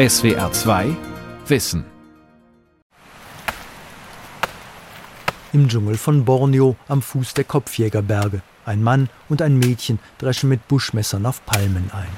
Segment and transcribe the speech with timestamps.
[0.00, 0.96] SWR 2
[1.46, 1.84] Wissen.
[5.52, 8.40] Im Dschungel von Borneo am Fuß der Kopfjägerberge.
[8.64, 12.08] Ein Mann und ein Mädchen dreschen mit Buschmessern auf Palmen ein.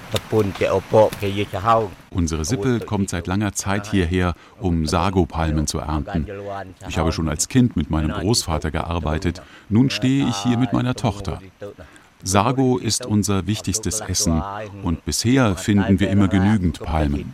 [2.11, 6.29] Unsere Sippe kommt seit langer Zeit hierher, um Sago-Palmen zu ernten.
[6.89, 9.43] Ich habe schon als Kind mit meinem Großvater gearbeitet.
[9.69, 11.41] Nun stehe ich hier mit meiner Tochter.
[12.23, 14.41] Sago ist unser wichtigstes Essen
[14.85, 17.33] und bisher finden wir immer genügend Palmen.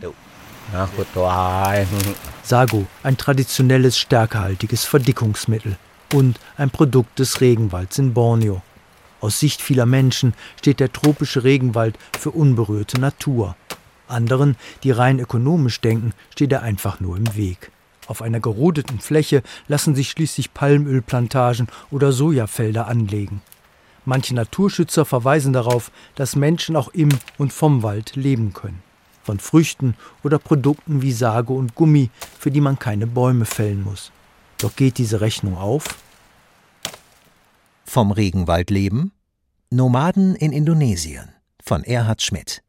[2.43, 5.77] Sago, ein traditionelles stärkehaltiges Verdickungsmittel
[6.13, 8.61] und ein Produkt des Regenwalds in Borneo.
[9.19, 13.55] Aus Sicht vieler Menschen steht der tropische Regenwald für unberührte Natur.
[14.07, 17.71] Anderen, die rein ökonomisch denken, steht er einfach nur im Weg.
[18.07, 23.41] Auf einer gerodeten Fläche lassen sich schließlich Palmölplantagen oder Sojafelder anlegen.
[24.05, 28.81] Manche Naturschützer verweisen darauf, dass Menschen auch im und vom Wald leben können.
[29.29, 29.93] Von Früchten
[30.23, 34.11] oder Produkten wie Sage und Gummi, für die man keine Bäume fällen muss.
[34.57, 35.83] Doch geht diese Rechnung auf?
[37.85, 39.11] Vom Regenwald leben?
[39.69, 41.29] Nomaden in Indonesien
[41.63, 42.63] von Erhard Schmidt.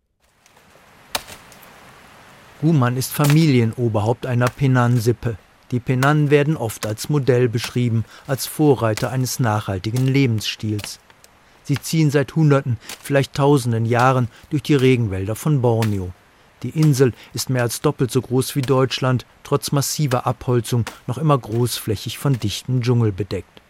[2.61, 5.39] Guman ist Familienoberhaupt einer Penan-Sippe.
[5.71, 11.01] Die Penan werden oft als Modell beschrieben, als Vorreiter eines nachhaltigen Lebensstils.
[11.63, 16.13] Sie ziehen seit Hunderten, vielleicht Tausenden Jahren durch die Regenwälder von Borneo.
[16.63, 21.39] Die Insel ist mehr als doppelt so groß wie Deutschland, trotz massiver Abholzung noch immer
[21.39, 23.61] großflächig von dichtem Dschungel bedeckt.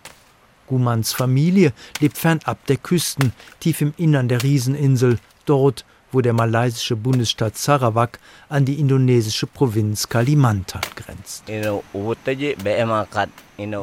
[0.66, 6.96] Gumans Familie lebt fernab der Küsten, tief im Innern der Rieseninsel, dort, wo der malaysische
[6.96, 11.44] Bundesstaat Sarawak an die indonesische Provinz Kalimantan grenzt.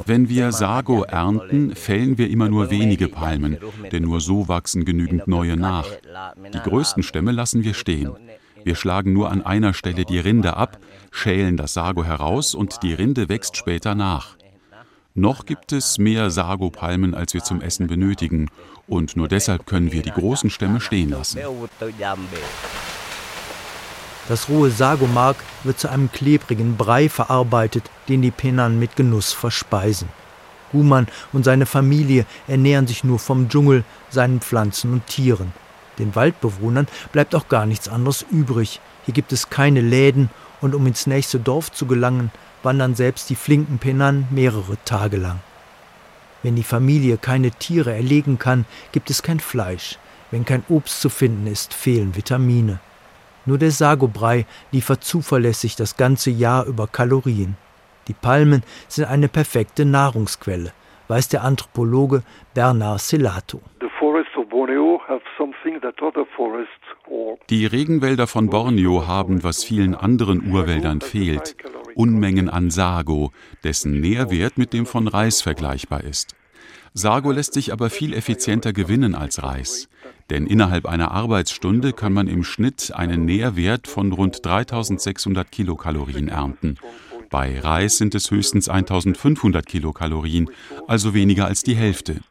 [0.05, 3.58] Wenn wir Sago ernten, fällen wir immer nur wenige Palmen,
[3.92, 5.88] denn nur so wachsen genügend neue nach.
[6.53, 8.11] Die größten Stämme lassen wir stehen.
[8.63, 10.77] Wir schlagen nur an einer Stelle die Rinde ab,
[11.11, 14.38] schälen das Sago heraus und die Rinde wächst später nach.
[15.14, 18.49] Noch gibt es mehr Sago-Palmen, als wir zum Essen benötigen,
[18.87, 21.39] und nur deshalb können wir die großen Stämme stehen lassen.
[24.27, 30.10] Das rohe Sagomark wird zu einem klebrigen Brei verarbeitet, den die Penan mit Genuss verspeisen.
[30.71, 35.54] Guman und seine Familie ernähren sich nur vom Dschungel, seinen Pflanzen und Tieren.
[35.99, 38.80] Den Waldbewohnern bleibt auch gar nichts anderes übrig.
[39.05, 40.30] Hier gibt es keine Läden
[40.61, 42.31] und um ins nächste Dorf zu gelangen,
[42.63, 45.39] wandern selbst die flinken Penan mehrere Tage lang.
[46.43, 49.97] Wenn die Familie keine Tiere erlegen kann, gibt es kein Fleisch.
[50.31, 52.80] Wenn kein Obst zu finden ist, fehlen Vitamine.
[53.45, 57.55] Nur der Sagobrei liefert zuverlässig das ganze Jahr über Kalorien.
[58.07, 60.73] Die Palmen sind eine perfekte Nahrungsquelle,
[61.07, 63.61] weiß der Anthropologe Bernard Selato.
[67.49, 71.55] Die Regenwälder von Borneo haben, was vielen anderen Urwäldern fehlt,
[71.95, 73.31] Unmengen an Sago,
[73.63, 76.36] dessen Nährwert mit dem von Reis vergleichbar ist.
[76.93, 79.89] Sago lässt sich aber viel effizienter gewinnen als Reis.
[80.30, 86.77] Denn innerhalb einer Arbeitsstunde kann man im Schnitt einen Nährwert von rund 3600 Kilokalorien ernten.
[87.30, 90.49] Bei Reis sind es höchstens 1500 Kilokalorien,
[90.87, 92.21] also weniger als die Hälfte.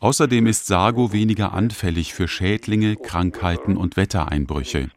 [0.00, 4.90] Außerdem ist Sago weniger anfällig für Schädlinge, Krankheiten und Wettereinbrüche.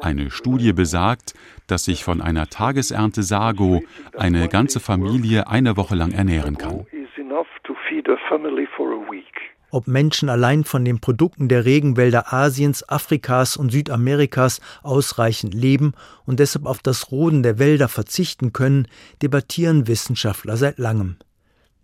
[0.00, 1.34] Eine Studie besagt,
[1.66, 3.82] dass sich von einer Tagesernte Sago
[4.16, 6.86] eine ganze Familie eine Woche lang ernähren kann.
[9.70, 15.94] Ob Menschen allein von den Produkten der Regenwälder Asiens, Afrikas und Südamerikas ausreichend leben
[16.26, 18.86] und deshalb auf das Roden der Wälder verzichten können,
[19.20, 21.16] debattieren Wissenschaftler seit langem.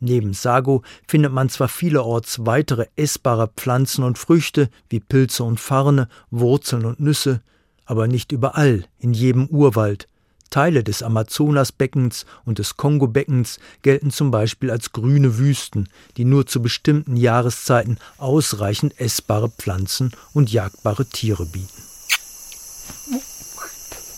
[0.01, 6.09] Neben Sago findet man zwar vielerorts weitere essbare Pflanzen und Früchte wie Pilze und Farne,
[6.31, 7.43] Wurzeln und Nüsse,
[7.85, 10.09] aber nicht überall, in jedem Urwald.
[10.49, 16.61] Teile des Amazonasbeckens und des Kongobeckens gelten zum Beispiel als grüne Wüsten, die nur zu
[16.61, 21.83] bestimmten Jahreszeiten ausreichend essbare Pflanzen und jagbare Tiere bieten.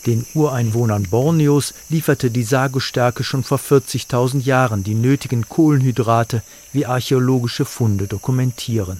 [0.05, 7.63] Den Ureinwohnern Borneos lieferte die Sagostärke schon vor 40.000 Jahren die nötigen Kohlenhydrate, wie archäologische
[7.63, 8.99] Funde dokumentieren.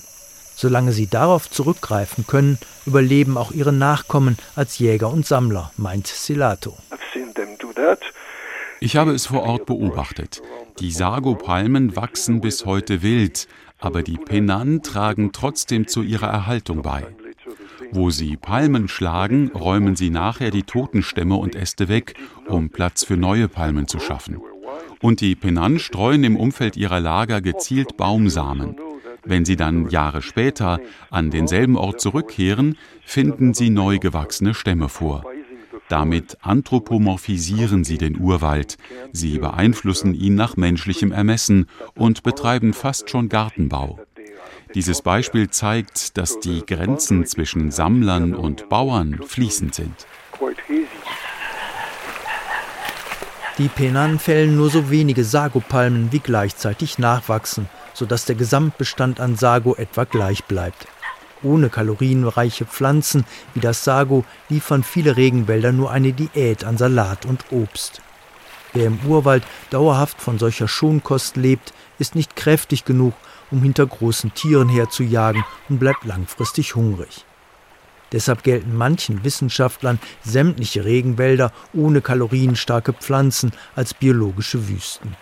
[0.56, 6.78] Solange sie darauf zurückgreifen können, überleben auch ihre Nachkommen als Jäger und Sammler, meint Silato.
[8.80, 10.42] Ich habe es vor Ort beobachtet.
[10.80, 13.48] Die Sago-Palmen wachsen bis heute wild,
[13.80, 17.06] aber die Penan tragen trotzdem zu ihrer Erhaltung bei.
[17.96, 22.16] Wo sie Palmen schlagen, räumen sie nachher die toten Stämme und Äste weg,
[22.48, 24.42] um Platz für neue Palmen zu schaffen.
[25.00, 28.78] Und die Penan streuen im Umfeld ihrer Lager gezielt Baumsamen.
[29.24, 30.80] Wenn sie dann Jahre später
[31.12, 35.24] an denselben Ort zurückkehren, finden sie neu gewachsene Stämme vor.
[35.88, 38.78] Damit anthropomorphisieren sie den Urwald,
[39.12, 44.00] sie beeinflussen ihn nach menschlichem Ermessen und betreiben fast schon Gartenbau.
[44.74, 50.08] Dieses Beispiel zeigt, dass die Grenzen zwischen Sammlern und Bauern fließend sind.
[53.60, 59.76] Die Penan fällen nur so wenige Sagopalmen, wie gleichzeitig nachwachsen, sodass der Gesamtbestand an Sago
[59.76, 60.88] etwa gleich bleibt.
[61.44, 67.46] Ohne kalorienreiche Pflanzen wie das Sago liefern viele Regenwälder nur eine Diät an Salat und
[67.52, 68.02] Obst.
[68.74, 73.14] Wer im Urwald dauerhaft von solcher Schonkost lebt, ist nicht kräftig genug,
[73.54, 77.24] um hinter großen Tieren herzujagen und bleibt langfristig hungrig.
[78.12, 85.16] Deshalb gelten manchen Wissenschaftlern sämtliche Regenwälder ohne kalorienstarke Pflanzen als biologische Wüsten.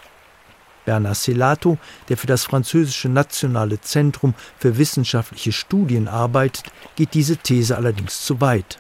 [0.86, 1.78] Bernard Selato,
[2.10, 8.42] der für das französische Nationale Zentrum für wissenschaftliche Studien arbeitet, geht diese These allerdings zu
[8.42, 8.80] weit.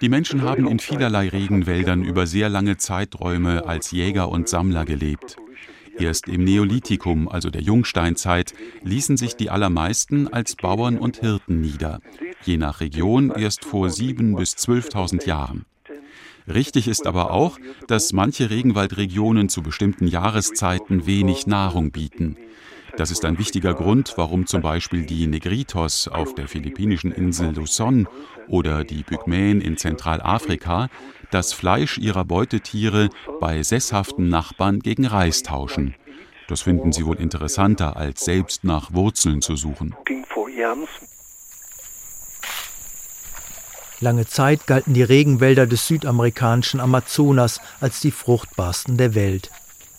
[0.00, 5.36] Die Menschen haben in vielerlei Regenwäldern über sehr lange Zeiträume als Jäger und Sammler gelebt.
[5.98, 8.54] Erst im Neolithikum, also der Jungsteinzeit,
[8.84, 12.00] ließen sich die allermeisten als Bauern und Hirten nieder,
[12.44, 15.64] je nach Region erst vor 7.000 bis 12.000 Jahren.
[16.46, 17.58] Richtig ist aber auch,
[17.88, 22.36] dass manche Regenwaldregionen zu bestimmten Jahreszeiten wenig Nahrung bieten.
[22.96, 28.08] Das ist ein wichtiger Grund, warum zum Beispiel die Negritos auf der philippinischen Insel Luzon
[28.48, 30.88] oder die Pygmäen in Zentralafrika
[31.30, 33.10] das Fleisch ihrer Beutetiere
[33.40, 35.94] bei sesshaften Nachbarn gegen Reis tauschen.
[36.48, 39.94] Das finden sie wohl interessanter, als selbst nach Wurzeln zu suchen.
[44.00, 49.50] Lange Zeit galten die Regenwälder des südamerikanischen Amazonas als die fruchtbarsten der Welt.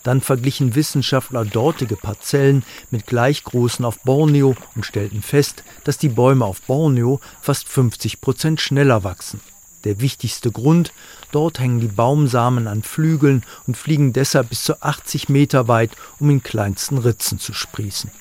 [0.04, 6.08] Dann verglichen Wissenschaftler dortige Parzellen mit gleich großen auf Borneo und stellten fest, dass die
[6.08, 9.42] Bäume auf Borneo fast 50 Prozent schneller wachsen.
[9.86, 10.92] Der wichtigste Grund,
[11.32, 16.30] dort hängen die Baumsamen an Flügeln und fliegen deshalb bis zu 80 Meter weit, um
[16.30, 18.12] in kleinsten Ritzen zu sprießen.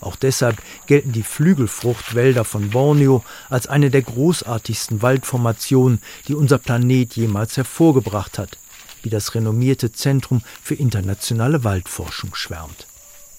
[0.00, 7.14] Auch deshalb gelten die Flügelfruchtwälder von Borneo als eine der großartigsten Waldformationen, die unser Planet
[7.16, 8.58] jemals hervorgebracht hat,
[9.02, 12.86] wie das renommierte Zentrum für internationale Waldforschung schwärmt.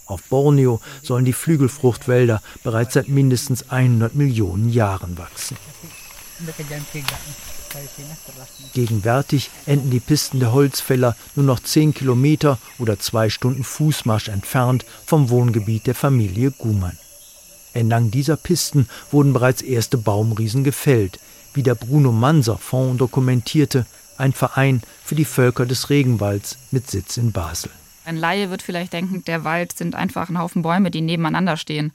[0.06, 5.58] Auf Borneo sollen die Flügelfruchtwälder bereits seit mindestens 100 Millionen Jahren wachsen.
[8.74, 14.86] Gegenwärtig enden die Pisten der Holzfäller nur noch zehn Kilometer oder zwei Stunden Fußmarsch entfernt
[15.06, 16.98] vom Wohngebiet der Familie Gumann.
[17.74, 21.20] Entlang dieser Pisten wurden bereits erste Baumriesen gefällt,
[21.54, 23.86] wie der Bruno Manser Fonds dokumentierte,
[24.18, 27.72] ein Verein für die Völker des Regenwalds mit Sitz in Basel.
[28.06, 31.94] Ein Laie wird vielleicht denken, der Wald sind einfach ein Haufen Bäume, die nebeneinander stehen.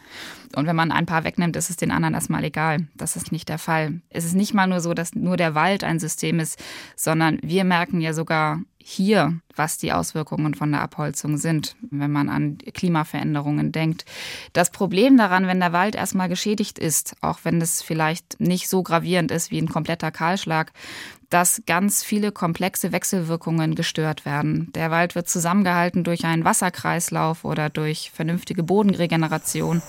[0.55, 2.87] Und wenn man ein paar wegnimmt, ist es den anderen erstmal egal.
[2.95, 4.01] Das ist nicht der Fall.
[4.11, 6.63] Es ist nicht mal nur so, dass nur der Wald ein System ist,
[6.95, 12.29] sondern wir merken ja sogar hier, was die Auswirkungen von der Abholzung sind, wenn man
[12.29, 14.05] an Klimaveränderungen denkt.
[14.53, 18.85] Das Problem daran, wenn der Wald erstmal geschädigt ist, auch wenn es vielleicht nicht so
[18.85, 20.73] gravierend ist wie ein kompletter Kahlschlag,
[21.31, 24.71] dass ganz viele komplexe Wechselwirkungen gestört werden.
[24.75, 29.83] Der Wald wird zusammengehalten durch einen Wasserkreislauf oder durch vernünftige Bodenregeneration.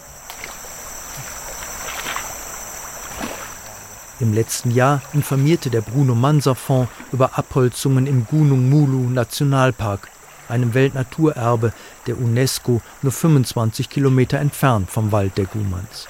[4.20, 10.10] Im letzten Jahr informierte der Bruno Manser Fonds über Abholzungen im Gunung Mulu Nationalpark,
[10.50, 11.72] einem Weltnaturerbe
[12.08, 16.08] der UNESCO nur 25 Kilometer entfernt vom Wald der Gumans.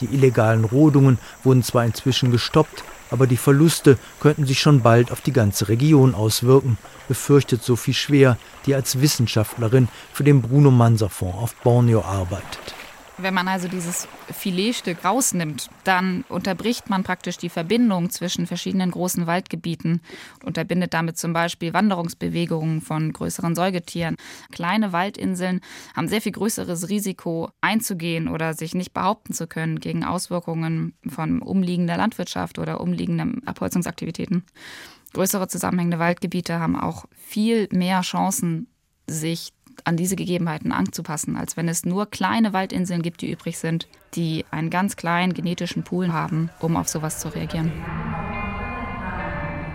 [0.00, 5.20] Die illegalen Rodungen wurden zwar inzwischen gestoppt, aber die Verluste könnten sich schon bald auf
[5.20, 8.36] die ganze Region auswirken, befürchtet Sophie Schwer,
[8.66, 12.74] die als Wissenschaftlerin für den Bruno Manser Fonds auf Borneo arbeitet.
[13.22, 19.26] Wenn man also dieses Filetstück rausnimmt, dann unterbricht man praktisch die Verbindung zwischen verschiedenen großen
[19.26, 20.00] Waldgebieten,
[20.44, 24.16] unterbindet damit zum Beispiel Wanderungsbewegungen von größeren Säugetieren.
[24.52, 25.60] Kleine Waldinseln
[25.94, 31.42] haben sehr viel größeres Risiko einzugehen oder sich nicht behaupten zu können gegen Auswirkungen von
[31.42, 34.44] umliegender Landwirtschaft oder umliegenden Abholzungsaktivitäten.
[35.12, 38.68] Größere zusammenhängende Waldgebiete haben auch viel mehr Chancen,
[39.06, 39.52] sich
[39.84, 44.44] an diese Gegebenheiten anzupassen, als wenn es nur kleine Waldinseln gibt, die übrig sind, die
[44.50, 47.72] einen ganz kleinen genetischen Pool haben, um auf sowas zu reagieren.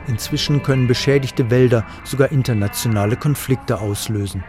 [0.08, 4.44] Inzwischen können beschädigte Wälder sogar internationale Konflikte auslösen.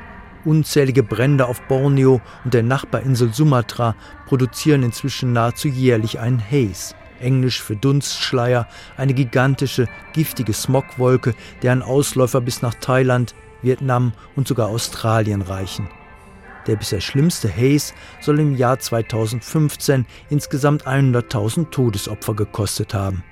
[0.45, 3.97] Unzählige Brände auf Borneo und der Nachbarinsel Sumatra
[4.27, 12.41] produzieren inzwischen nahezu jährlich einen Haze, englisch für Dunstschleier, eine gigantische, giftige Smogwolke, deren Ausläufer
[12.41, 15.89] bis nach Thailand, Vietnam und sogar Australien reichen.
[16.67, 23.23] Der bisher schlimmste Haze soll im Jahr 2015 insgesamt 100.000 Todesopfer gekostet haben.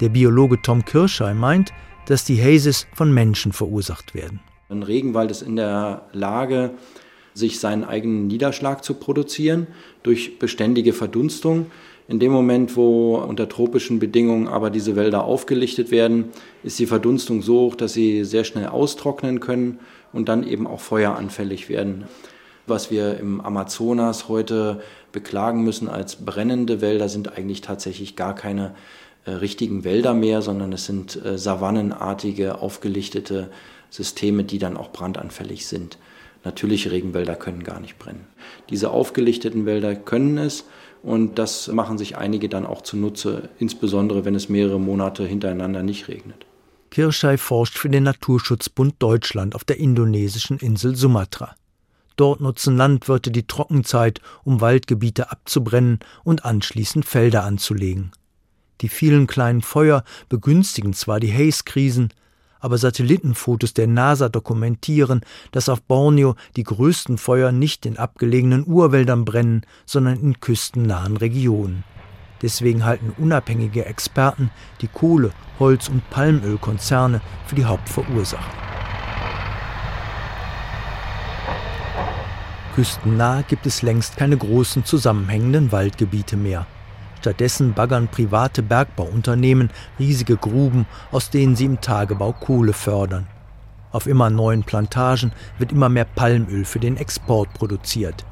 [0.00, 1.72] Der Biologe Tom Kirschei meint,
[2.06, 4.40] dass die Hazes von Menschen verursacht werden.
[4.68, 6.72] Ein Regenwald ist in der Lage,
[7.34, 9.68] sich seinen eigenen Niederschlag zu produzieren
[10.02, 11.66] durch beständige Verdunstung.
[12.10, 16.30] In dem Moment, wo unter tropischen Bedingungen aber diese Wälder aufgelichtet werden,
[16.62, 19.78] ist die Verdunstung so hoch, dass sie sehr schnell austrocknen können
[20.14, 22.04] und dann eben auch feueranfällig werden.
[22.66, 24.80] Was wir im Amazonas heute
[25.12, 28.74] beklagen müssen als brennende Wälder, sind eigentlich tatsächlich gar keine
[29.26, 33.50] äh, richtigen Wälder mehr, sondern es sind äh, savannenartige, aufgelichtete
[33.90, 35.98] Systeme, die dann auch brandanfällig sind.
[36.42, 38.26] Natürliche Regenwälder können gar nicht brennen.
[38.70, 40.64] Diese aufgelichteten Wälder können es
[41.02, 46.08] und das machen sich einige dann auch zunutze, insbesondere wenn es mehrere Monate hintereinander nicht
[46.08, 46.46] regnet.
[46.90, 51.54] Kirschei forscht für den Naturschutzbund Deutschland auf der indonesischen Insel Sumatra.
[52.16, 58.10] Dort nutzen Landwirte die Trockenzeit, um Waldgebiete abzubrennen und anschließend Felder anzulegen.
[58.80, 62.08] Die vielen kleinen Feuer begünstigen zwar die Haze-Krisen,
[62.60, 65.20] aber Satellitenfotos der NASA dokumentieren,
[65.52, 71.84] dass auf Borneo die größten Feuer nicht in abgelegenen Urwäldern brennen, sondern in küstennahen Regionen.
[72.42, 74.50] Deswegen halten unabhängige Experten
[74.80, 78.44] die Kohle-, Holz- und Palmölkonzerne für die Hauptverursacher.
[82.74, 86.64] Küstennah gibt es längst keine großen zusammenhängenden Waldgebiete mehr.
[87.18, 93.26] Stattdessen baggern private Bergbauunternehmen riesige Gruben, aus denen sie im Tagebau Kohle fördern.
[93.90, 98.24] Auf immer neuen Plantagen wird immer mehr Palmöl für den Export produziert.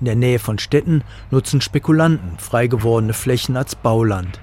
[0.00, 4.40] In der Nähe von Städten nutzen Spekulanten frei gewordene Flächen als Bauland.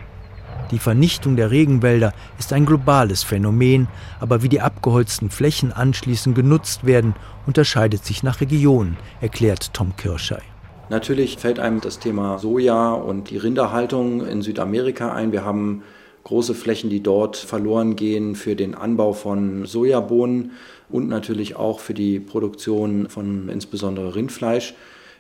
[0.72, 3.88] Die Vernichtung der Regenwälder ist ein globales Phänomen,
[4.20, 10.42] aber wie die abgeholzten Flächen anschließend genutzt werden, unterscheidet sich nach Regionen, erklärt Tom Kirschei.
[10.90, 15.34] Natürlich fällt einem das Thema Soja und die Rinderhaltung in Südamerika ein.
[15.34, 15.84] Wir haben
[16.24, 20.52] große Flächen, die dort verloren gehen für den Anbau von Sojabohnen
[20.90, 24.76] und natürlich auch für die Produktion von insbesondere Rindfleisch.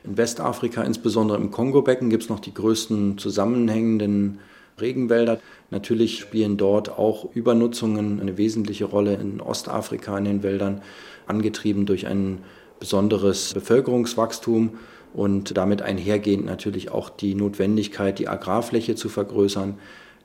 [0.06, 4.40] In Westafrika, insbesondere im Kongo-Becken, gibt es noch die größten zusammenhängenden
[4.80, 5.40] Regenwälder.
[5.70, 10.82] Natürlich spielen dort auch Übernutzungen eine wesentliche Rolle in Ostafrika in den Wäldern,
[11.26, 12.38] angetrieben durch ein
[12.80, 14.78] besonderes Bevölkerungswachstum
[15.14, 19.76] und damit einhergehend natürlich auch die Notwendigkeit, die Agrarfläche zu vergrößern.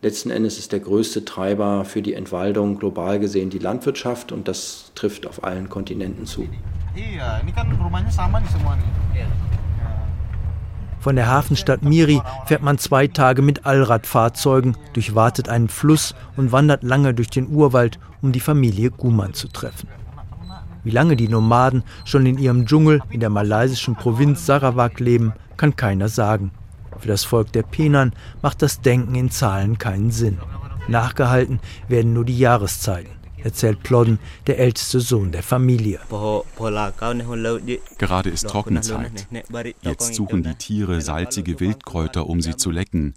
[0.02, 4.90] Letzten Endes ist der größte Treiber für die Entwaldung global gesehen die Landwirtschaft und das
[4.94, 6.48] trifft auf allen Kontinenten zu.
[10.98, 16.82] Von der Hafenstadt Miri fährt man zwei Tage mit Allradfahrzeugen, durchwartet einen Fluss und wandert
[16.84, 19.88] lange durch den Urwald, um die Familie Guman zu treffen.
[20.84, 25.76] Wie lange die Nomaden schon in ihrem Dschungel in der malaysischen Provinz Sarawak leben, kann
[25.76, 26.50] keiner sagen.
[26.98, 28.12] Für das Volk der Penan
[28.42, 30.38] macht das Denken in Zahlen keinen Sinn.
[30.88, 36.00] Nachgehalten werden nur die Jahreszeiten, erzählt Plodden, der älteste Sohn der Familie.
[37.98, 39.28] Gerade ist Trockenzeit.
[39.82, 43.14] Jetzt suchen die Tiere salzige Wildkräuter, um sie zu lecken.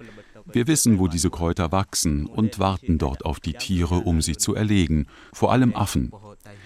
[0.52, 4.54] Wir wissen, wo diese Kräuter wachsen und warten dort auf die Tiere, um sie zu
[4.54, 6.12] erlegen, vor allem Affen.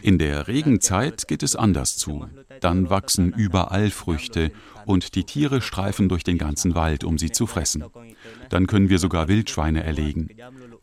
[0.01, 2.27] In der Regenzeit geht es anders zu.
[2.61, 4.51] Dann wachsen überall Früchte
[4.85, 7.83] und die Tiere streifen durch den ganzen Wald, um sie zu fressen.
[8.49, 10.29] Dann können wir sogar Wildschweine erlegen.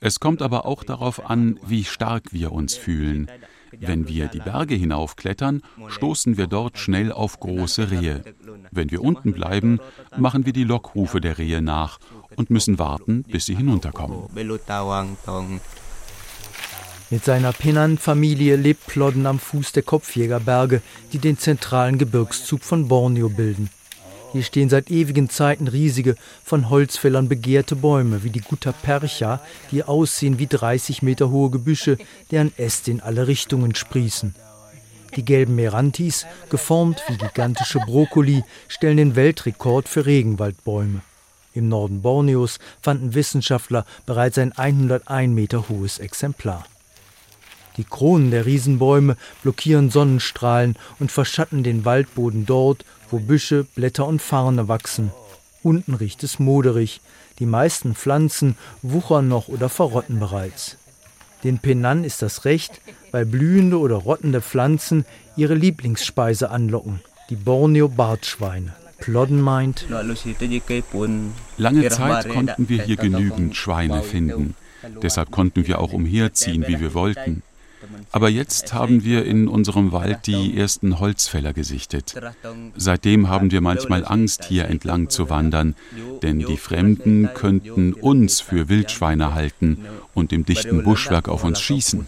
[0.00, 3.30] Es kommt aber auch darauf an, wie stark wir uns fühlen.
[3.78, 8.22] Wenn wir die Berge hinaufklettern, stoßen wir dort schnell auf große Rehe.
[8.70, 9.80] Wenn wir unten bleiben,
[10.16, 11.98] machen wir die Lockrufe der Rehe nach
[12.36, 14.28] und müssen warten, bis sie hinunterkommen.
[17.08, 20.82] Mit seiner Penan-Familie lebt Plodden am Fuß der Kopfjägerberge,
[21.12, 23.70] die den zentralen Gebirgszug von Borneo bilden.
[24.32, 29.84] Hier stehen seit ewigen Zeiten riesige, von Holzfällern begehrte Bäume wie die Gutta Percha, die
[29.84, 31.96] aussehen wie 30 Meter hohe Gebüsche,
[32.32, 34.34] deren Äste in alle Richtungen sprießen.
[35.14, 41.02] Die gelben Merantis, geformt wie gigantische Brokkoli, stellen den Weltrekord für Regenwaldbäume.
[41.54, 46.66] Im Norden Borneos fanden Wissenschaftler bereits ein 101 Meter hohes Exemplar.
[47.76, 54.22] Die Kronen der Riesenbäume blockieren Sonnenstrahlen und verschatten den Waldboden dort, wo Büsche, Blätter und
[54.22, 55.10] Farne wachsen.
[55.62, 57.00] Unten riecht es moderig.
[57.38, 60.76] Die meisten Pflanzen wuchern noch oder verrotten bereits.
[61.44, 62.80] Den Penan ist das recht,
[63.10, 65.04] weil blühende oder rottende Pflanzen
[65.36, 68.74] ihre Lieblingsspeise anlocken, die Borneo-Bartschweine.
[68.98, 69.86] Plodden meint,
[71.58, 74.54] lange Zeit konnten wir hier genügend Schweine finden.
[75.02, 77.42] Deshalb konnten wir auch umherziehen, wie wir wollten.
[78.12, 82.14] Aber jetzt haben wir in unserem Wald die ersten Holzfäller gesichtet.
[82.76, 85.74] Seitdem haben wir manchmal Angst, hier entlang zu wandern,
[86.22, 92.06] denn die Fremden könnten uns für Wildschweine halten und im dichten Buschwerk auf uns schießen.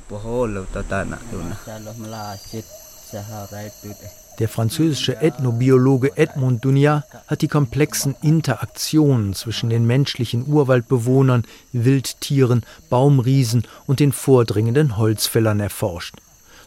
[4.38, 11.42] Der französische Ethnobiologe Edmond Dunia hat die komplexen Interaktionen zwischen den menschlichen Urwaldbewohnern,
[11.72, 16.14] Wildtieren, Baumriesen und den vordringenden Holzfällern erforscht.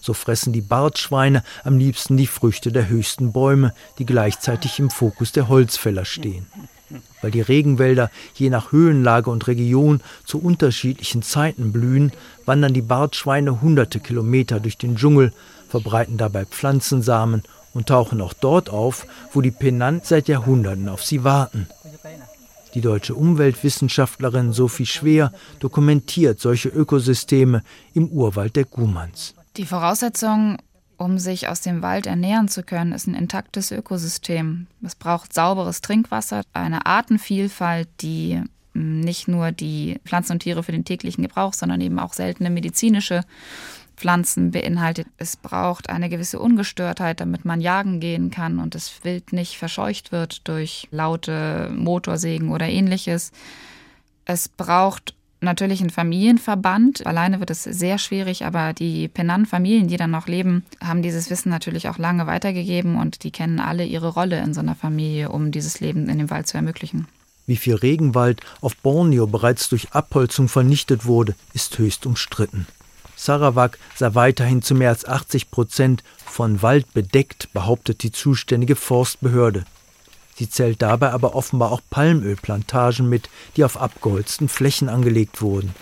[0.01, 5.31] So fressen die Bartschweine am liebsten die Früchte der höchsten Bäume, die gleichzeitig im Fokus
[5.31, 6.47] der Holzfäller stehen.
[7.21, 12.11] Weil die Regenwälder je nach Höhenlage und Region zu unterschiedlichen Zeiten blühen,
[12.45, 15.31] wandern die Bartschweine hunderte Kilometer durch den Dschungel,
[15.69, 21.23] verbreiten dabei Pflanzensamen und tauchen auch dort auf, wo die Penant seit Jahrhunderten auf sie
[21.23, 21.67] warten.
[22.73, 27.63] Die deutsche Umweltwissenschaftlerin Sophie Schwer dokumentiert solche Ökosysteme
[27.93, 29.35] im Urwald der Gumans.
[29.57, 30.57] Die Voraussetzung,
[30.95, 34.67] um sich aus dem Wald ernähren zu können, ist ein intaktes Ökosystem.
[34.83, 38.41] Es braucht sauberes Trinkwasser, eine Artenvielfalt, die
[38.73, 43.23] nicht nur die Pflanzen und Tiere für den täglichen Gebrauch, sondern eben auch seltene medizinische
[44.01, 45.05] Pflanzen beinhaltet.
[45.17, 50.11] Es braucht eine gewisse Ungestörtheit, damit man jagen gehen kann und das Wild nicht verscheucht
[50.11, 53.31] wird durch laute Motorsägen oder ähnliches.
[54.25, 57.05] Es braucht natürlich einen Familienverband.
[57.05, 61.49] Alleine wird es sehr schwierig, aber die Pennan-Familien, die dann noch leben, haben dieses Wissen
[61.49, 65.51] natürlich auch lange weitergegeben und die kennen alle ihre Rolle in so einer Familie, um
[65.51, 67.07] dieses Leben in dem Wald zu ermöglichen.
[67.45, 72.65] Wie viel Regenwald auf Borneo bereits durch Abholzung vernichtet wurde, ist höchst umstritten.
[73.21, 79.63] Sarawak sei weiterhin zu mehr als 80 Prozent von Wald bedeckt, behauptet die zuständige Forstbehörde.
[80.35, 85.75] Sie zählt dabei aber offenbar auch Palmölplantagen mit, die auf abgeholzten Flächen angelegt wurden.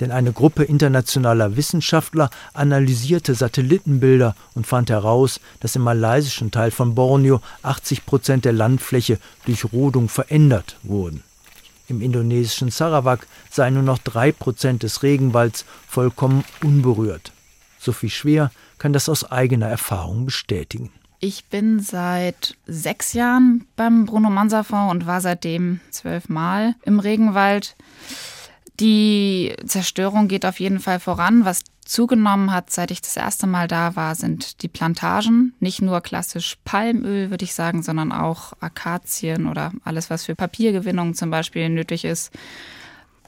[0.00, 6.94] Denn eine Gruppe internationaler Wissenschaftler analysierte Satellitenbilder und fand heraus, dass im malaysischen Teil von
[6.94, 11.22] Borneo 80 Prozent der Landfläche durch Rodung verändert wurden.
[11.88, 17.32] Im indonesischen Sarawak seien nur noch drei Prozent des Regenwalds vollkommen unberührt.
[17.78, 20.90] Sophie Schwer kann das aus eigener Erfahrung bestätigen.
[21.20, 27.76] Ich bin seit sechs Jahren beim Bruno Manser Fonds und war seitdem zwölfmal im Regenwald.
[28.80, 31.44] Die Zerstörung geht auf jeden Fall voran.
[31.46, 35.54] Was zugenommen hat, seit ich das erste Mal da war, sind die Plantagen.
[35.60, 41.14] Nicht nur klassisch Palmöl, würde ich sagen, sondern auch Akazien oder alles, was für Papiergewinnung
[41.14, 42.32] zum Beispiel nötig ist.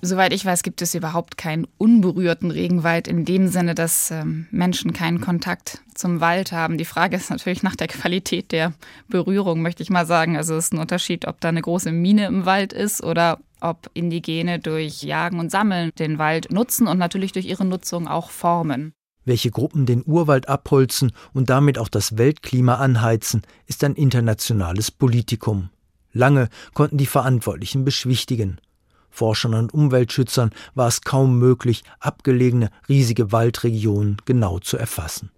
[0.01, 4.93] Soweit ich weiß, gibt es überhaupt keinen unberührten Regenwald in dem Sinne, dass ähm, Menschen
[4.93, 6.79] keinen Kontakt zum Wald haben.
[6.79, 8.75] Die Frage ist natürlich nach der Qualität der
[9.09, 10.37] Berührung, möchte ich mal sagen.
[10.37, 13.91] Also es ist ein Unterschied, ob da eine große Mine im Wald ist oder ob
[13.95, 18.93] Indigene durch Jagen und Sammeln den Wald nutzen und natürlich durch ihre Nutzung auch formen.
[19.25, 25.71] Welche Gruppen den Urwald abholzen und damit auch das Weltklima anheizen, ist ein internationales Politikum.
[26.13, 28.59] Lange konnten die Verantwortlichen beschwichtigen.
[29.11, 35.31] Forschern und Umweltschützern war es kaum möglich, abgelegene, riesige Waldregionen genau zu erfassen.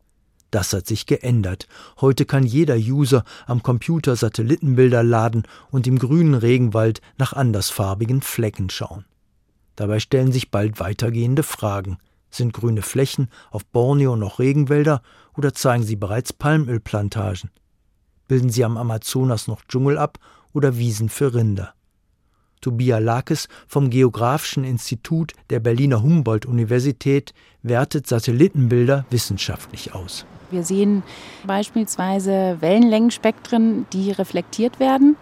[0.51, 1.69] Das hat sich geändert.
[2.01, 8.69] Heute kann jeder User am Computer Satellitenbilder laden und im grünen Regenwald nach andersfarbigen Flecken
[8.69, 9.05] schauen.
[9.77, 11.99] Dabei stellen sich bald weitergehende Fragen.
[12.31, 15.03] Sind grüne Flächen auf Borneo noch Regenwälder
[15.37, 17.51] oder zeigen sie bereits Palmölplantagen?
[18.29, 20.19] Bilden sie am Amazonas noch Dschungel ab
[20.53, 21.75] oder Wiesen für Rinder?
[22.61, 30.25] Tobia Lakes vom Geographischen Institut der Berliner Humboldt-Universität wertet Satellitenbilder wissenschaftlich aus.
[30.51, 31.03] Wir sehen
[31.47, 35.17] beispielsweise Wellenlängenspektren, die reflektiert werden.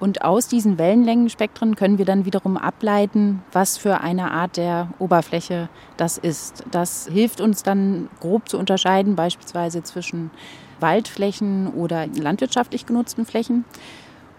[0.00, 5.68] Und aus diesen Wellenlängenspektren können wir dann wiederum ableiten, was für eine Art der Oberfläche
[5.96, 6.64] das ist.
[6.70, 10.30] Das hilft uns dann grob zu unterscheiden, beispielsweise zwischen
[10.78, 13.64] Waldflächen oder landwirtschaftlich genutzten Flächen.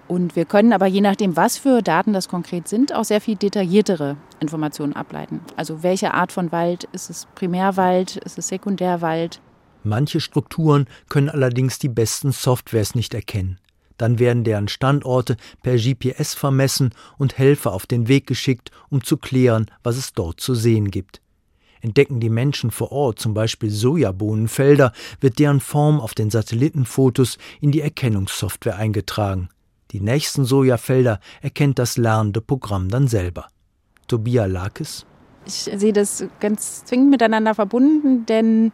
[0.10, 3.36] Und wir können aber je nachdem, was für Daten das konkret sind, auch sehr viel
[3.36, 5.40] detailliertere Informationen ableiten.
[5.56, 9.40] Also welche Art von Wald, ist es Primärwald, ist es Sekundärwald?
[9.84, 13.60] Manche Strukturen können allerdings die besten Softwares nicht erkennen.
[13.98, 19.16] Dann werden deren Standorte per GPS vermessen und Helfer auf den Weg geschickt, um zu
[19.16, 21.22] klären, was es dort zu sehen gibt.
[21.82, 24.92] Entdecken die Menschen vor Ort zum Beispiel Sojabohnenfelder,
[25.22, 29.50] wird deren Form auf den Satellitenfotos in die Erkennungssoftware eingetragen.
[29.92, 33.48] Die nächsten Sojafelder erkennt das lernende Programm dann selber.
[34.08, 35.06] Tobia Lakes.
[35.46, 38.72] Ich sehe das ganz zwingend miteinander verbunden, denn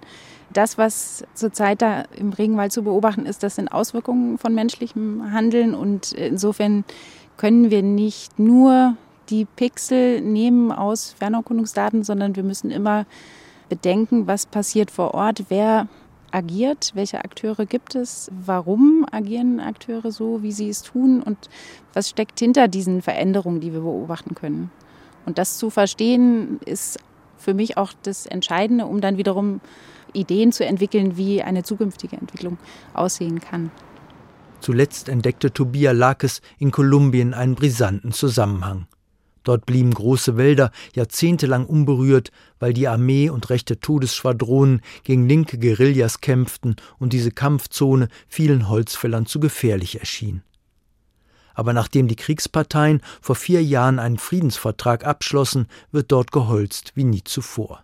[0.51, 5.73] das, was zurzeit da im Regenwald zu beobachten ist, das sind Auswirkungen von menschlichem Handeln
[5.73, 6.83] und insofern
[7.37, 8.95] können wir nicht nur
[9.29, 13.05] die Pixel nehmen aus Fernerkundungsdaten, sondern wir müssen immer
[13.69, 15.87] bedenken, was passiert vor Ort, wer
[16.35, 21.49] agiert, welche Akteure gibt es, warum agieren Akteure so, wie sie es tun und
[21.93, 24.69] was steckt hinter diesen Veränderungen, die wir beobachten können.
[25.25, 26.99] Und das zu verstehen, ist
[27.37, 29.61] für mich auch das Entscheidende, um dann wiederum
[30.11, 32.57] Ideen zu entwickeln, wie eine zukünftige Entwicklung
[32.93, 33.71] aussehen kann.
[34.59, 38.87] Zuletzt entdeckte Tobia Lakes in Kolumbien einen brisanten Zusammenhang.
[39.45, 46.19] Dort blieben große Wälder jahrzehntelang unberührt, weil die Armee und rechte Todesschwadronen gegen linke Guerillas
[46.19, 50.41] kämpften und diese Kampfzone vielen Holzfällern zu gefährlich erschien.
[51.53, 57.23] Aber nachdem die Kriegsparteien vor vier Jahren einen Friedensvertrag abschlossen, wird dort geholzt wie nie
[57.23, 57.83] zuvor.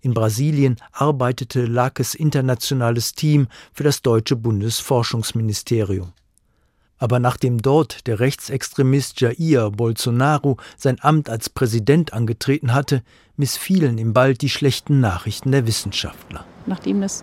[0.00, 6.12] In Brasilien arbeitete Lakes internationales Team für das deutsche Bundesforschungsministerium.
[6.98, 13.02] Aber nachdem dort der Rechtsextremist Jair Bolsonaro sein Amt als Präsident angetreten hatte,
[13.36, 16.44] missfielen ihm bald die schlechten Nachrichten der Wissenschaftler.
[16.66, 17.22] Nachdem das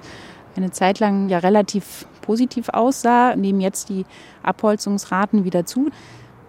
[0.55, 4.05] eine Zeit lang ja relativ positiv aussah, nehmen jetzt die
[4.43, 5.89] Abholzungsraten wieder zu.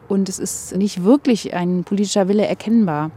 [0.09, 3.11] Und es ist nicht wirklich ein politischer Wille erkennbar.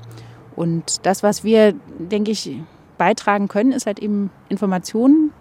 [0.56, 2.60] Und das, was wir, denke ich,
[2.98, 5.32] beitragen können, ist halt eben Informationen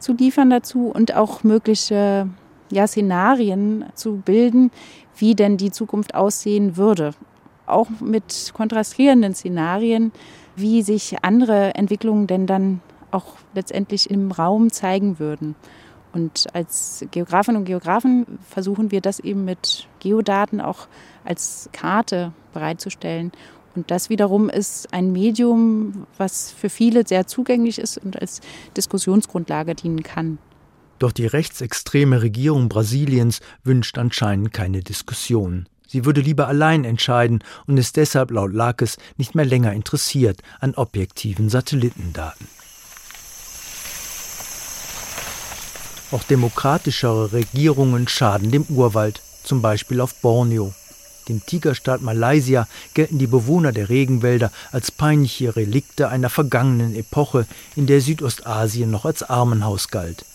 [0.00, 2.28] zu liefern dazu und auch mögliche
[2.70, 4.70] ja, Szenarien zu bilden,
[5.16, 7.12] wie denn die Zukunft aussehen würde.
[7.66, 10.12] Auch mit kontrastierenden Szenarien,
[10.56, 12.80] wie sich andere Entwicklungen denn dann
[13.10, 15.54] auch letztendlich im Raum zeigen würden.
[16.12, 20.88] Und als Geografinnen und Geografen versuchen wir das eben mit Geodaten auch
[21.24, 23.30] als Karte bereitzustellen.
[23.76, 28.40] Und das wiederum ist ein Medium, was für viele sehr zugänglich ist und als
[28.76, 30.38] Diskussionsgrundlage dienen kann.
[31.00, 35.66] Doch die rechtsextreme Regierung Brasiliens wünscht anscheinend keine Diskussion.
[35.88, 40.74] Sie würde lieber allein entscheiden und ist deshalb laut Lakes nicht mehr länger interessiert an
[40.74, 42.46] objektiven Satellitendaten.
[46.12, 50.74] Auch demokratischere Regierungen schaden dem Urwald, zum Beispiel auf Borneo.
[51.28, 57.86] Dem Tigerstaat Malaysia gelten die Bewohner der Regenwälder als peinliche Relikte einer vergangenen Epoche, in
[57.86, 60.26] der Südostasien noch als Armenhaus galt.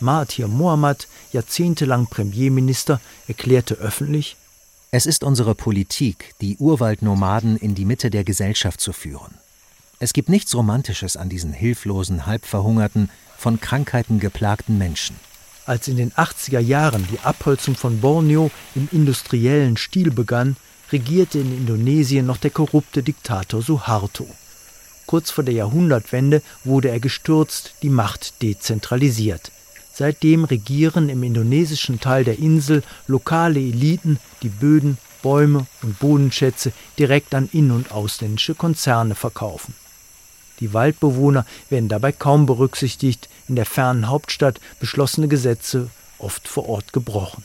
[0.00, 4.36] Mahathir Mohamad, jahrzehntelang Premierminister, erklärte öffentlich,
[4.96, 9.34] es ist unsere Politik, die Urwaldnomaden in die Mitte der Gesellschaft zu führen.
[9.98, 15.16] Es gibt nichts Romantisches an diesen hilflosen, halbverhungerten, von Krankheiten geplagten Menschen.
[15.66, 20.56] Als in den 80er Jahren die Abholzung von Borneo im industriellen Stil begann,
[20.92, 24.28] regierte in Indonesien noch der korrupte Diktator Suharto.
[25.06, 29.50] Kurz vor der Jahrhundertwende wurde er gestürzt, die Macht dezentralisiert.
[29.96, 37.34] Seitdem regieren im indonesischen Teil der Insel lokale Eliten, die Böden, Bäume und Bodenschätze direkt
[37.34, 39.74] an in- und ausländische Konzerne verkaufen.
[40.60, 46.92] Die Waldbewohner werden dabei kaum berücksichtigt, in der fernen Hauptstadt beschlossene Gesetze oft vor Ort
[46.92, 47.44] gebrochen.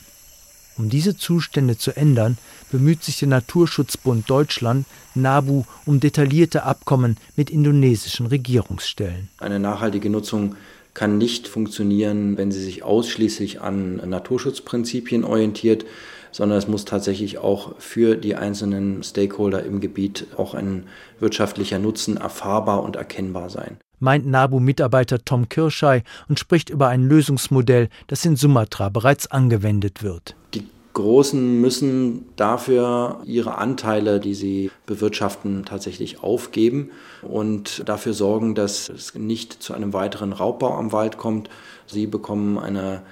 [0.76, 2.38] Um diese Zustände zu ändern,
[2.70, 9.28] bemüht sich der Naturschutzbund Deutschland, NABU, um detaillierte Abkommen mit indonesischen Regierungsstellen.
[9.38, 10.56] Eine nachhaltige Nutzung
[10.94, 15.84] kann nicht funktionieren, wenn sie sich ausschließlich an Naturschutzprinzipien orientiert,
[16.32, 20.84] sondern es muss tatsächlich auch für die einzelnen Stakeholder im Gebiet auch ein
[21.18, 23.78] wirtschaftlicher Nutzen erfahrbar und erkennbar sein.
[23.98, 30.36] Meint NABU-Mitarbeiter Tom Kirschei und spricht über ein Lösungsmodell, das in Sumatra bereits angewendet wird.
[30.54, 36.90] Die Großen müssen dafür ihre Anteile, die sie bewirtschaften, tatsächlich aufgeben
[37.22, 41.48] und dafür sorgen, dass es nicht zu einem weiteren Raubbau am Wald kommt.
[41.86, 43.02] Sie bekommen eine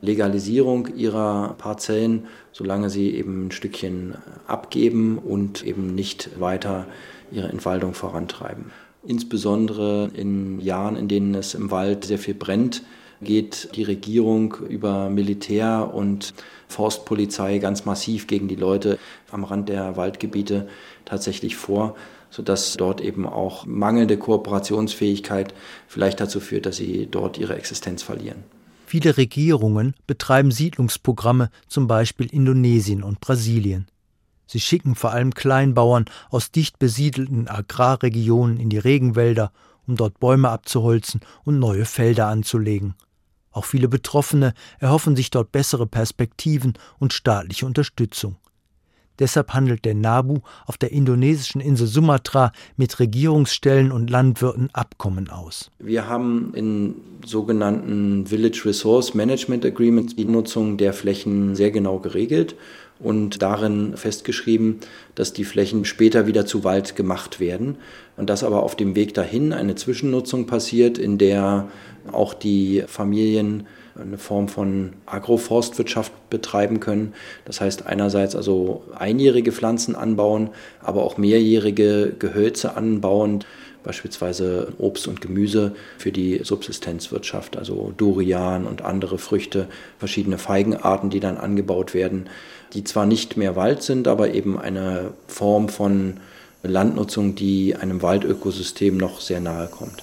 [0.00, 6.86] Legalisierung ihrer Parzellen, solange sie eben ein Stückchen abgeben und eben nicht weiter
[7.30, 8.72] ihre Entwaldung vorantreiben.
[9.06, 12.82] Insbesondere in Jahren, in denen es im Wald sehr viel brennt,
[13.20, 16.34] geht die Regierung über Militär und
[16.68, 18.98] Forstpolizei ganz massiv gegen die Leute
[19.30, 20.68] am Rand der Waldgebiete
[21.04, 21.96] tatsächlich vor,
[22.30, 25.54] sodass dort eben auch mangelnde Kooperationsfähigkeit
[25.86, 28.44] vielleicht dazu führt, dass sie dort ihre Existenz verlieren.
[28.86, 33.86] Viele Regierungen betreiben Siedlungsprogramme, zum Beispiel Indonesien und Brasilien.
[34.46, 39.52] Sie schicken vor allem Kleinbauern aus dicht besiedelten Agrarregionen in die Regenwälder,
[39.86, 42.94] um dort Bäume abzuholzen und neue Felder anzulegen.
[43.50, 48.36] Auch viele Betroffene erhoffen sich dort bessere Perspektiven und staatliche Unterstützung.
[49.18, 55.70] Deshalb handelt der NABU auf der indonesischen Insel Sumatra mit Regierungsstellen und Landwirten Abkommen aus.
[55.78, 62.54] Wir haben in sogenannten Village Resource Management Agreements die Nutzung der Flächen sehr genau geregelt
[63.00, 64.80] und darin festgeschrieben,
[65.14, 67.76] dass die Flächen später wieder zu Wald gemacht werden
[68.16, 71.68] und dass aber auf dem Weg dahin eine Zwischennutzung passiert, in der
[72.10, 73.66] auch die Familien
[74.00, 77.14] eine Form von Agroforstwirtschaft betreiben können.
[77.44, 83.44] Das heißt einerseits also einjährige Pflanzen anbauen, aber auch mehrjährige Gehölze anbauen,
[83.88, 89.66] beispielsweise Obst und Gemüse für die Subsistenzwirtschaft, also Durian und andere Früchte,
[89.98, 92.28] verschiedene Feigenarten, die dann angebaut werden,
[92.74, 96.20] die zwar nicht mehr Wald sind, aber eben eine Form von
[96.62, 100.02] Landnutzung, die einem Waldökosystem noch sehr nahe kommt.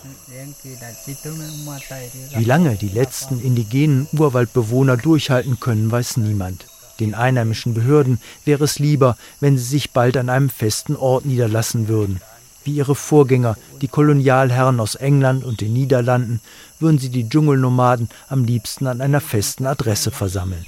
[2.36, 6.66] Wie lange die letzten indigenen Urwaldbewohner durchhalten können, weiß niemand.
[7.00, 11.88] Den einheimischen Behörden wäre es lieber, wenn sie sich bald an einem festen Ort niederlassen
[11.88, 12.20] würden.
[12.66, 16.42] Wie ihre Vorgänger, die Kolonialherren aus England und den Niederlanden,
[16.80, 20.66] würden sie die Dschungelnomaden am liebsten an einer festen Adresse versammeln.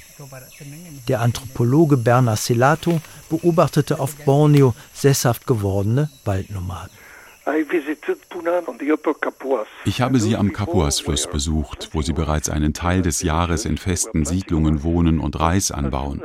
[1.08, 6.96] Der Anthropologe Bernard Selato beobachtete auf Borneo sesshaft gewordene Waldnomaden.
[9.84, 14.24] Ich habe sie am Kapuas-Fluss besucht, wo sie bereits einen Teil des Jahres in festen
[14.24, 16.22] Siedlungen wohnen und Reis anbauen.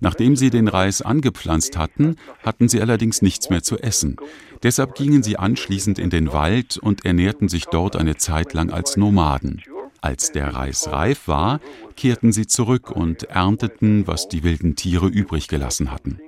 [0.00, 4.16] Nachdem sie den Reis angepflanzt hatten, hatten sie allerdings nichts mehr zu essen.
[4.62, 8.96] Deshalb gingen sie anschließend in den Wald und ernährten sich dort eine Zeit lang als
[8.96, 9.62] Nomaden.
[10.02, 11.60] Als der Reis reif war,
[11.96, 16.18] kehrten sie zurück und ernteten, was die wilden Tiere übrig gelassen hatten.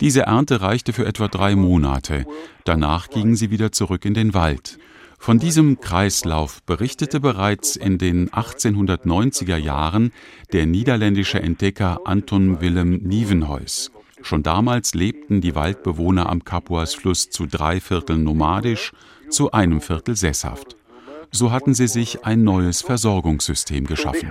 [0.00, 2.24] Diese Ernte reichte für etwa drei Monate.
[2.64, 4.78] Danach gingen sie wieder zurück in den Wald.
[5.18, 10.12] Von diesem Kreislauf berichtete bereits in den 1890er Jahren
[10.52, 13.90] der niederländische Entdecker Anton Willem Nieuwenhuis.
[14.22, 18.92] Schon damals lebten die Waldbewohner am Kapuas-Fluss zu drei Vierteln nomadisch,
[19.28, 20.76] zu einem Viertel sesshaft.
[21.30, 24.30] So hatten sie sich ein neues Versorgungssystem geschaffen.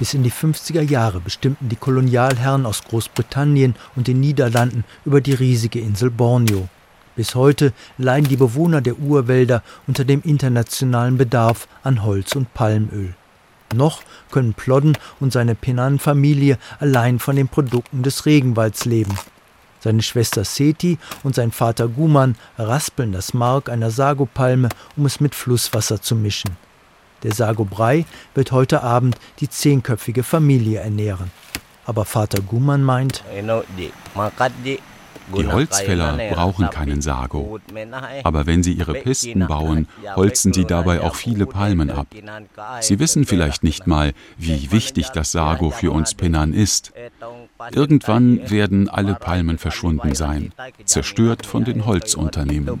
[0.00, 5.34] Bis in die 50er Jahre bestimmten die Kolonialherren aus Großbritannien und den Niederlanden über die
[5.34, 6.70] riesige Insel Borneo.
[7.16, 13.14] Bis heute leiden die Bewohner der Urwälder unter dem internationalen Bedarf an Holz und Palmöl.
[13.74, 19.18] Noch können Plodden und seine Penan-Familie allein von den Produkten des Regenwalds leben.
[19.80, 25.34] Seine Schwester Seti und sein Vater Guman raspeln das Mark einer Sagopalme, um es mit
[25.34, 26.56] Flusswasser zu mischen.
[27.22, 28.04] Der Sagobrei
[28.34, 31.30] wird heute Abend die zehnköpfige Familie ernähren.
[31.84, 33.24] Aber Vater Guman meint,
[35.36, 37.58] die Holzfäller brauchen keinen Sago.
[38.24, 42.06] Aber wenn sie ihre Pisten bauen, holzen sie dabei auch viele Palmen ab.
[42.80, 46.92] Sie wissen vielleicht nicht mal, wie wichtig das Sago für uns Penan ist.
[47.72, 50.52] Irgendwann werden alle Palmen verschwunden sein,
[50.84, 52.80] zerstört von den Holzunternehmen.